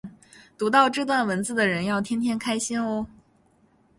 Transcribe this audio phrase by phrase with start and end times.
[0.57, 3.05] 读到这段文字的人要天天开心哦